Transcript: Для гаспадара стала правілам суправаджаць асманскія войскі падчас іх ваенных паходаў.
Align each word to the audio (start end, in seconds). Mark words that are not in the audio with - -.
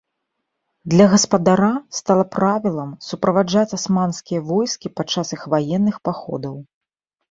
Для 0.93 1.05
гаспадара 1.13 1.69
стала 1.99 2.25
правілам 2.37 2.97
суправаджаць 3.11 3.69
асманскія 3.81 4.39
войскі 4.53 4.87
падчас 5.01 5.27
іх 5.41 5.49
ваенных 5.57 6.05
паходаў. 6.09 6.63